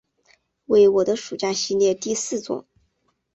[0.65, 2.65] 为我的暑假系列第四作。